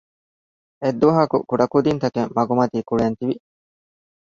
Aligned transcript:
އެއްދުވަހަކު 0.81 1.37
ކުޑަކުދީންތަކެއް 1.49 2.33
މަގުމަތީ 2.37 2.77
ކުޅޭން 2.89 3.15
ތިވި 3.19 3.35